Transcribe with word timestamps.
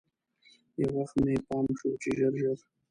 یو 0.81 0.89
وخت 0.97 1.15
مې 1.23 1.35
پام 1.47 1.65
شو 1.79 1.89
چې 2.01 2.09
ژر 2.17 2.33
ژر. 2.41 2.57